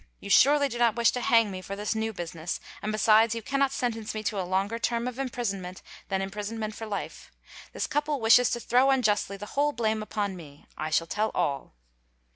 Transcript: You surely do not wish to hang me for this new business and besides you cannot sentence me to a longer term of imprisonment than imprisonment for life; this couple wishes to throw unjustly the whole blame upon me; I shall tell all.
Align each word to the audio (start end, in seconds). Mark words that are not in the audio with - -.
You 0.19 0.31
surely 0.31 0.67
do 0.67 0.79
not 0.79 0.95
wish 0.95 1.11
to 1.11 1.21
hang 1.21 1.51
me 1.51 1.61
for 1.61 1.75
this 1.75 1.93
new 1.93 2.11
business 2.11 2.59
and 2.81 2.91
besides 2.91 3.35
you 3.35 3.43
cannot 3.43 3.71
sentence 3.71 4.15
me 4.15 4.23
to 4.23 4.41
a 4.41 4.41
longer 4.41 4.79
term 4.79 5.07
of 5.07 5.19
imprisonment 5.19 5.83
than 6.09 6.23
imprisonment 6.23 6.73
for 6.73 6.87
life; 6.87 7.31
this 7.71 7.85
couple 7.85 8.19
wishes 8.19 8.49
to 8.49 8.59
throw 8.59 8.89
unjustly 8.89 9.37
the 9.37 9.45
whole 9.53 9.73
blame 9.73 10.01
upon 10.01 10.35
me; 10.35 10.65
I 10.75 10.89
shall 10.89 11.05
tell 11.05 11.29
all. 11.35 11.75